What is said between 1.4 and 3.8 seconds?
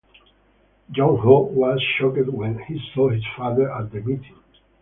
was shocked when he saw his father